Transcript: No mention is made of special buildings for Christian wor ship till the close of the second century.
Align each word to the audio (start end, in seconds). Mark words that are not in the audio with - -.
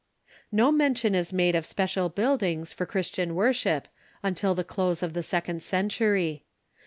No 0.51 0.71
mention 0.71 1.13
is 1.13 1.31
made 1.31 1.53
of 1.53 1.63
special 1.63 2.09
buildings 2.09 2.73
for 2.73 2.87
Christian 2.87 3.35
wor 3.35 3.53
ship 3.53 3.87
till 4.33 4.55
the 4.55 4.63
close 4.63 5.03
of 5.03 5.13
the 5.13 5.21
second 5.21 5.61
century. 5.61 6.43